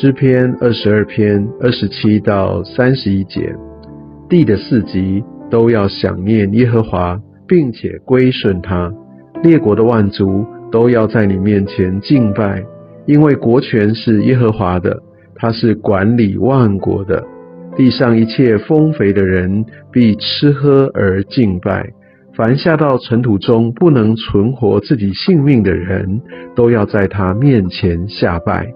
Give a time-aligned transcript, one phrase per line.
[0.00, 3.52] 诗篇二十二篇二十七到三十一节，
[4.28, 8.92] 地的四极都要想念耶和华，并且归顺他；
[9.42, 12.64] 列国的万族都要在你面前敬拜，
[13.06, 15.02] 因为国权是耶和华的，
[15.34, 17.20] 他是管理万国的。
[17.76, 21.90] 地上一切丰肥的人必吃喝而敬拜。
[22.36, 26.20] 凡下到尘土中不能存活自己性命的人，
[26.54, 28.72] 都要在他面前下拜。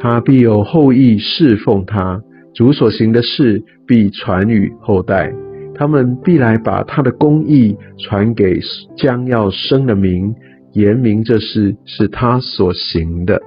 [0.00, 2.20] 他必有后裔侍奉他，
[2.54, 5.32] 主所行的事必传于后代。
[5.74, 8.60] 他们必来把他的公义传给
[8.96, 10.32] 将要生的民，
[10.72, 13.40] 言明这事是他所行的。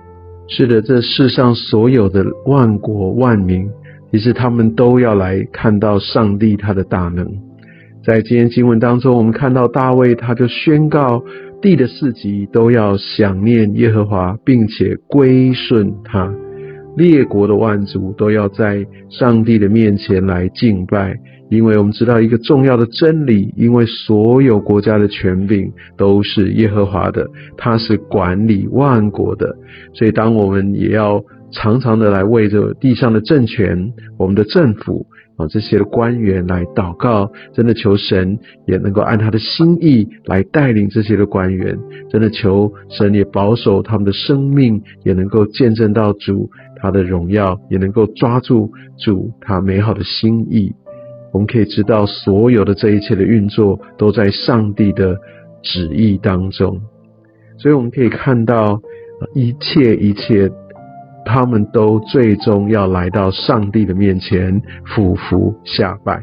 [0.50, 3.70] 是的，这世上所有的万国万民，
[4.12, 7.26] 其实他们都要来看到上帝他的大能。
[8.04, 11.24] 在今天经文当中，我们看到大卫他就宣告
[11.62, 16.32] 地的四极都要想念耶和华，并且归顺他；
[16.96, 21.18] 列国的万族都要在上帝的面前来敬拜，
[21.50, 27.28] 因为我们知道一个重要的真理：因为所有国家的权柄都是耶和华的，
[27.58, 29.56] 他是管理万国的。
[29.94, 35.06] 所以，当我们也要常常的来为着地上的政权、我们的政府。
[35.38, 41.78] 啊，这些的官员来祷告，真的求神也能够按他的心意来带领这些的官员，
[42.10, 46.50] 真的求神也保守他们的生命，也能够见证到主
[46.82, 50.74] 他的荣耀，也能够抓住主他美好的心意。
[51.32, 55.16] 我们可以知道，所有的这一切的运作都在上帝的
[55.62, 56.82] 旨意当中，
[57.60, 58.82] 所以我们可以看到
[59.36, 60.50] 一切一切。
[61.28, 66.20] 他们都最终要来到上帝的面前俯伏下拜。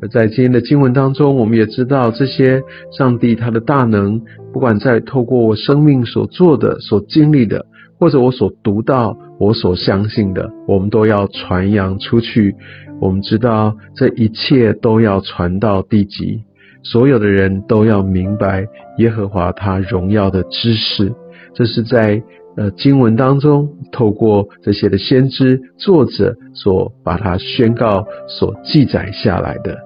[0.00, 2.62] 而在今天的经文当中，我们也知道这些
[2.96, 4.20] 上帝他的大能，
[4.52, 7.66] 不管在透过我生命所做的、所经历的，
[7.98, 12.54] 或者我所读到、我所相信的，我们都要传扬出去。
[13.00, 16.42] 我们知道这一切都要传到地极，
[16.82, 18.66] 所有的人都要明白
[18.98, 21.12] 耶和华他荣耀的知识。
[21.54, 22.22] 这是在。
[22.56, 29.76] 呃，经文当中透过这些的先知作者所把它宣告、所记载下来的，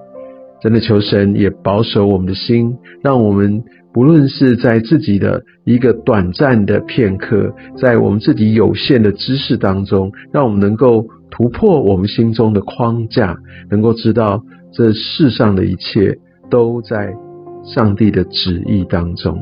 [0.61, 2.73] 真的求神也保守我们的心，
[3.03, 3.61] 让我们
[3.93, 13.35] 不论是在自己的一个短暂的片刻，在我们自己有限的知识当中，让我们能够突破我们心中的框架，
[13.69, 16.17] 能够知道这世上的一切
[16.49, 17.13] 都在
[17.65, 19.37] 上帝的旨意当中，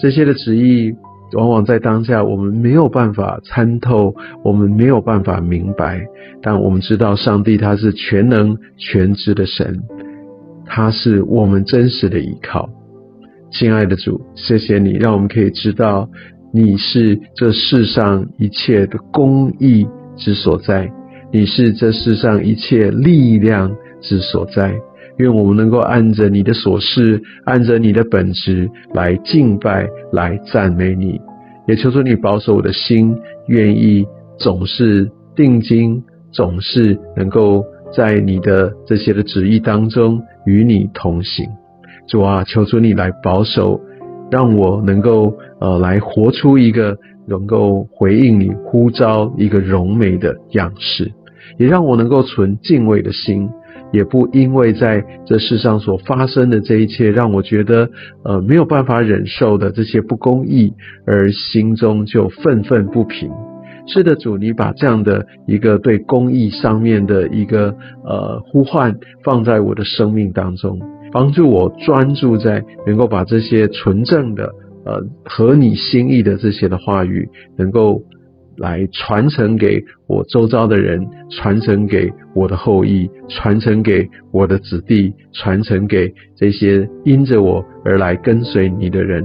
[0.00, 0.92] 这些的旨意。
[1.34, 6.06] 往往在当下，我们没有办法参透，我们没有办法明白，
[6.42, 9.82] 但我们知道上帝他是全能全知的神，
[10.64, 12.68] 他是我们真实的依靠。
[13.50, 16.08] 亲爱的主，谢谢你，让我们可以知道
[16.52, 19.86] 你是这世上一切的公义
[20.16, 20.90] 之所在，
[21.32, 24.74] 你是这世上一切力量之所在。
[25.18, 31.20] 愿我们能够按着你的所示，按着你的本质来敬拜，来赞美你。
[31.66, 33.16] 也求主你保守我的心，
[33.46, 34.04] 愿意
[34.38, 37.64] 总是定睛，总是能够
[37.96, 41.46] 在你的这些的旨意当中与你同行。
[42.06, 43.80] 主啊，求主你来保守，
[44.30, 51.10] 让我能够呃来活出一个能够回应你呼召一个荣美的样式，
[51.56, 53.48] 也让我能够存敬畏的心。
[53.94, 57.88] 也不因为在这世上所发生的这一切，让我觉得
[58.24, 60.72] 呃没有办法忍受的这些不公义，
[61.06, 63.30] 而心中就愤愤不平。
[63.86, 70.80] 是的，主，你把这样的一个对公义上面的一个呃呼唤放在我的生命当中，
[71.12, 74.50] 帮助我专注在能够把这些纯正的
[74.84, 78.02] 呃合你心意的这些的话语能够。
[78.56, 89.24] 来传承给我周遭的人，传承给我的后裔，传承给我的子弟，传承给这些因着我而来跟随你的人，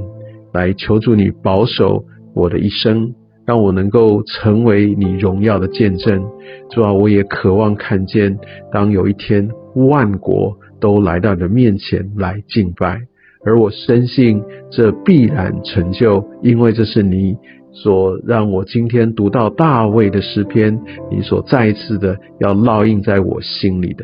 [0.53, 2.03] 来求助你保守
[2.33, 3.13] 我的一生，
[3.45, 6.23] 让我能够成为你荣耀的见证。
[6.71, 8.37] 主啊，我也渴望看见，
[8.71, 12.99] 当有一天万国都来到你的面前来敬拜，
[13.45, 14.41] 而我深信
[14.71, 17.37] 这必然成就，因为这是你。
[17.71, 20.79] 所让我今天读到大卫的诗篇，
[21.09, 24.03] 你所再一次的要烙印在我心里的，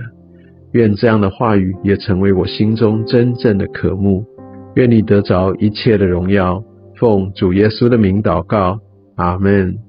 [0.74, 4.24] 愿这样的话语也成为我心中真正的渴慕。
[4.76, 6.64] 愿你得着一切的荣耀，
[7.00, 8.80] 奉主耶稣的名祷告，
[9.16, 9.85] 阿门。